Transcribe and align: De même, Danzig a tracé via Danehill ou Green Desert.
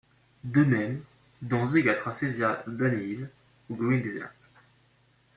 De 0.45 0.63
même, 0.63 1.03
Danzig 1.43 1.87
a 1.87 1.93
tracé 1.93 2.33
via 2.33 2.63
Danehill 2.65 3.29
ou 3.69 3.75
Green 3.75 4.01
Desert. 4.01 4.33